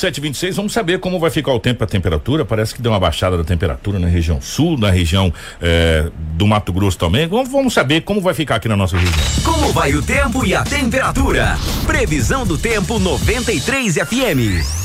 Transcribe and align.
726, 0.00 0.56
vamos 0.56 0.72
saber 0.72 0.98
como 0.98 1.18
vai 1.18 1.30
ficar 1.30 1.52
o 1.52 1.60
tempo 1.60 1.82
e 1.82 1.84
a 1.84 1.86
temperatura. 1.86 2.44
Parece 2.44 2.74
que 2.74 2.82
deu 2.82 2.92
uma 2.92 3.00
baixada 3.00 3.36
da 3.36 3.44
temperatura 3.44 3.98
na 3.98 4.08
região 4.08 4.40
sul, 4.40 4.78
na 4.78 4.90
região 4.90 5.32
eh, 5.60 6.10
do 6.34 6.46
Mato 6.46 6.72
Grosso 6.72 6.98
também. 6.98 7.26
Vamos, 7.26 7.50
vamos 7.50 7.74
saber 7.74 8.00
como 8.02 8.20
vai 8.20 8.34
ficar 8.34 8.56
aqui 8.56 8.68
na 8.68 8.76
nossa 8.76 8.96
região. 8.96 9.14
Como 9.44 9.72
vai 9.72 9.94
o 9.94 10.02
tempo 10.02 10.44
e 10.44 10.54
a 10.54 10.64
temperatura? 10.64 11.58
Previsão 11.86 12.46
do 12.46 12.56
tempo 12.56 12.98
93 12.98 13.94
FM. 13.96 14.79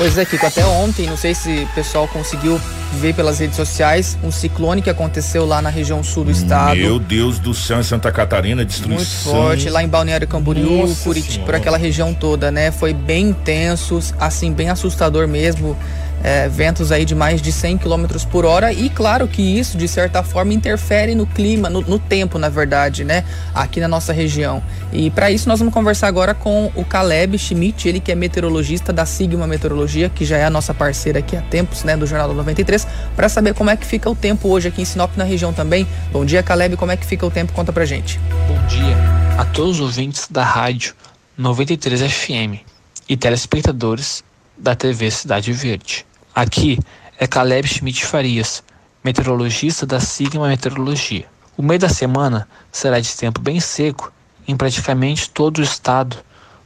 Pois 0.00 0.16
é, 0.16 0.24
Kiko, 0.24 0.46
até 0.46 0.64
ontem, 0.64 1.06
não 1.06 1.16
sei 1.18 1.34
se 1.34 1.50
o 1.70 1.74
pessoal 1.74 2.08
conseguiu 2.08 2.58
ver 2.94 3.14
pelas 3.14 3.38
redes 3.38 3.54
sociais, 3.54 4.16
um 4.24 4.32
ciclone 4.32 4.80
que 4.80 4.88
aconteceu 4.88 5.44
lá 5.44 5.60
na 5.60 5.68
região 5.68 6.02
sul 6.02 6.24
do 6.24 6.30
estado. 6.30 6.74
Meu 6.78 6.98
Deus 6.98 7.38
do 7.38 7.52
céu, 7.52 7.80
em 7.80 7.82
Santa 7.82 8.10
Catarina, 8.10 8.64
destruição. 8.64 9.34
Muito 9.34 9.46
forte, 9.46 9.68
lá 9.68 9.82
em 9.82 9.88
Balneário 9.88 10.26
Camboriú, 10.26 10.96
Curitiba, 11.04 11.44
por 11.44 11.54
aquela 11.54 11.76
região 11.76 12.14
toda, 12.14 12.50
né? 12.50 12.70
Foi 12.70 12.94
bem 12.94 13.28
intenso, 13.28 14.00
assim, 14.18 14.54
bem 14.54 14.70
assustador 14.70 15.28
mesmo 15.28 15.76
é, 16.22 16.48
ventos 16.48 16.92
aí 16.92 17.04
de 17.04 17.14
mais 17.14 17.40
de 17.40 17.52
100 17.52 17.78
km 17.78 18.06
por 18.30 18.44
hora 18.44 18.72
e 18.72 18.88
claro 18.90 19.26
que 19.26 19.42
isso 19.42 19.76
de 19.76 19.88
certa 19.88 20.22
forma 20.22 20.52
interfere 20.52 21.14
no 21.14 21.26
clima, 21.26 21.70
no, 21.70 21.80
no 21.80 21.98
tempo 21.98 22.38
na 22.38 22.48
verdade, 22.48 23.04
né, 23.04 23.24
aqui 23.54 23.80
na 23.80 23.88
nossa 23.88 24.12
região. 24.12 24.62
E 24.92 25.10
para 25.10 25.30
isso 25.30 25.48
nós 25.48 25.58
vamos 25.58 25.72
conversar 25.72 26.08
agora 26.08 26.34
com 26.34 26.70
o 26.74 26.84
Caleb 26.84 27.38
Schmidt, 27.38 27.88
ele 27.88 28.00
que 28.00 28.12
é 28.12 28.14
meteorologista 28.14 28.92
da 28.92 29.06
Sigma 29.06 29.46
Meteorologia, 29.46 30.08
que 30.08 30.24
já 30.24 30.36
é 30.36 30.44
a 30.44 30.50
nossa 30.50 30.74
parceira 30.74 31.20
aqui 31.20 31.36
há 31.36 31.42
tempos, 31.42 31.84
né, 31.84 31.96
do 31.96 32.06
Jornal 32.06 32.32
93, 32.34 32.86
para 33.16 33.28
saber 33.28 33.54
como 33.54 33.70
é 33.70 33.76
que 33.76 33.86
fica 33.86 34.08
o 34.10 34.14
tempo 34.14 34.48
hoje 34.48 34.68
aqui 34.68 34.82
em 34.82 34.84
Sinop 34.84 35.16
na 35.16 35.24
região 35.24 35.52
também. 35.52 35.86
Bom 36.12 36.24
dia, 36.24 36.42
Caleb, 36.42 36.76
como 36.76 36.92
é 36.92 36.96
que 36.96 37.06
fica 37.06 37.26
o 37.26 37.30
tempo? 37.30 37.52
Conta 37.52 37.72
pra 37.72 37.84
gente. 37.84 38.18
Bom 38.46 38.66
dia 38.66 39.20
a 39.38 39.44
todos 39.44 39.76
os 39.76 39.80
ouvintes 39.80 40.28
da 40.30 40.44
rádio 40.44 40.94
93 41.38 42.02
FM 42.12 42.60
e 43.08 43.16
telespectadores 43.16 44.22
da 44.56 44.74
TV 44.74 45.10
Cidade 45.10 45.50
Verde. 45.52 46.04
Aqui 46.40 46.78
é 47.18 47.26
Caleb 47.26 47.68
Schmidt 47.68 48.06
Farias, 48.06 48.64
meteorologista 49.04 49.84
da 49.84 50.00
Sigma 50.00 50.48
Meteorologia. 50.48 51.26
O 51.54 51.62
meio 51.62 51.78
da 51.78 51.90
semana 51.90 52.48
será 52.72 52.98
de 52.98 53.14
tempo 53.14 53.42
bem 53.42 53.60
seco 53.60 54.10
em 54.48 54.56
praticamente 54.56 55.28
todo 55.28 55.58
o 55.58 55.62
estado 55.62 56.16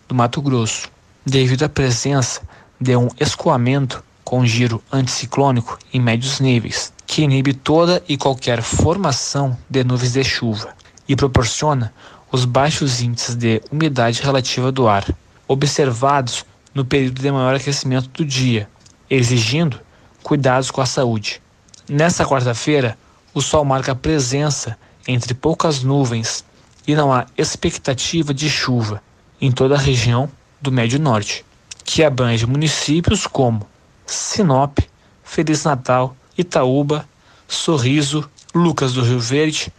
do 0.07 0.15
Mato 0.15 0.41
Grosso, 0.41 0.89
devido 1.27 1.65
à 1.65 1.69
presença 1.69 2.41
de 2.81 2.97
um 2.97 3.09
escoamento 3.19 4.01
com 4.23 4.47
giro 4.47 4.81
anticiclônico 4.93 5.77
em 5.93 6.01
médios 6.01 6.39
níveis, 6.39 6.93
que 7.05 7.23
inibe 7.23 7.53
toda 7.53 8.01
e 8.09 8.17
qualquer 8.17 8.63
formação 8.63 9.59
de 9.69 9.83
nuvens 9.83 10.13
de 10.13 10.23
chuva 10.23 10.69
e 11.09 11.17
proporciona 11.17 11.93
os 12.31 12.45
baixos 12.45 13.01
índices 13.01 13.35
de 13.35 13.61
umidade 13.73 14.23
relativa 14.23 14.71
do 14.71 14.87
ar, 14.87 15.05
observados 15.49 16.47
no 16.73 16.85
período 16.85 17.21
de 17.21 17.33
maior 17.33 17.57
aquecimento 17.57 18.09
do 18.11 18.25
dia, 18.25 18.69
exigindo 19.09 19.81
cuidados 20.23 20.71
com 20.71 20.81
a 20.81 20.87
saúde. 20.87 21.41
Nesta 21.89 22.25
quarta-feira, 22.25 22.97
o 23.35 23.41
sol 23.41 23.65
marca 23.65 23.95
presença 23.95 24.77
entre 25.07 25.35
poucas 25.35 25.83
nuvens 25.83 26.45
e 26.87 26.95
não 26.95 27.13
há 27.13 27.27
expectativa 27.37 28.33
de 28.33 28.49
chuva 28.49 29.03
em 29.41 29.53
toda 29.53 29.75
a 29.75 29.79
região 29.79 30.31
do 30.61 30.73
Médio 30.73 30.99
Norte, 30.99 31.45
que 31.85 32.03
abrange 32.03 32.47
municípios 32.47 33.27
como 33.27 33.69
Sinop, 34.07 34.79
Feliz 35.23 35.65
Natal, 35.65 36.17
Itaúba, 36.37 37.07
Sorriso, 37.47 38.29
Lucas 38.55 38.93
do 38.93 39.03
Rio 39.03 39.21
Verde, 39.21 39.73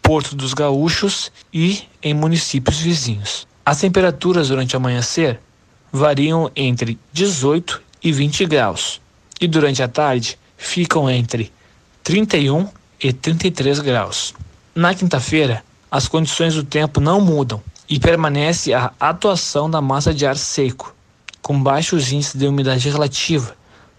Porto 0.00 0.34
dos 0.34 0.52
Gaúchos 0.52 1.30
e 1.52 1.84
em 2.02 2.12
municípios 2.12 2.80
vizinhos. 2.80 3.46
As 3.64 3.78
temperaturas 3.78 4.48
durante 4.48 4.74
o 4.74 4.78
amanhecer 4.78 5.38
variam 5.92 6.50
entre 6.56 6.98
18 7.12 7.80
e 8.02 8.12
20 8.12 8.46
graus, 8.46 9.00
e 9.40 9.46
durante 9.46 9.82
a 9.82 9.88
tarde 9.88 10.38
ficam 10.56 11.10
entre 11.10 11.52
31 12.02 12.68
e 13.00 13.12
33 13.12 13.80
graus. 13.80 14.34
Na 14.74 14.94
quinta-feira, 14.94 15.64
as 15.90 16.08
condições 16.08 16.54
do 16.54 16.64
tempo 16.64 17.00
não 17.00 17.20
mudam 17.20 17.62
e 17.88 18.00
permanece 18.00 18.72
a 18.72 18.92
atuação 18.98 19.70
da 19.70 19.80
massa 19.80 20.14
de 20.14 20.24
ar 20.24 20.36
seco, 20.36 20.94
com 21.42 21.62
baixos 21.62 22.10
índices 22.10 22.34
de 22.34 22.46
umidade 22.46 22.88
relativa 22.88 23.54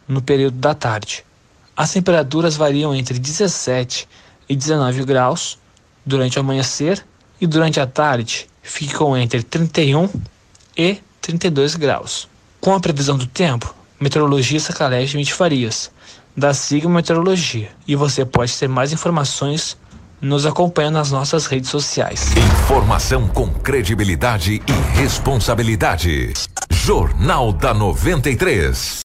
no 0.08 0.22
período 0.22 0.58
da 0.58 0.74
tarde. 0.74 1.24
As 1.76 1.92
temperaturas 1.92 2.56
variam 2.56 2.96
entre 2.96 3.20
17 3.20 4.08
e 4.50 4.56
19 4.56 5.06
graus 5.06 5.58
durante 6.06 6.38
o 6.38 6.42
amanhecer 6.42 7.06
e 7.40 7.48
durante 7.48 7.80
a 7.80 7.88
tarde 7.88 8.48
ficam 8.62 9.18
entre 9.18 9.44
31 9.44 10.10
e 10.78 10.98
32 11.22 11.76
graus. 11.76 12.28
Com 12.60 12.74
a 12.74 12.80
previsão 12.80 13.18
do 13.18 13.28
tempo, 13.28 13.74
meteorologista 14.04 14.74
Caleb 14.74 15.08
Schmidt 15.08 15.34
Farias, 15.34 15.90
da 16.36 16.54
Sigma 16.54 16.96
Meteorologia. 16.96 17.70
E 17.88 17.96
você 17.96 18.26
pode 18.26 18.54
ter 18.58 18.68
mais 18.68 18.92
informações 18.92 19.78
nos 20.20 20.46
acompanhando 20.46 20.96
nas 20.96 21.10
nossas 21.12 21.46
redes 21.46 21.70
sociais. 21.70 22.32
Informação 22.36 23.28
com 23.30 23.48
credibilidade 23.48 24.62
e 24.68 24.98
responsabilidade. 24.98 26.34
Jornal 26.70 27.54
da 27.54 27.74
93. 27.74 29.02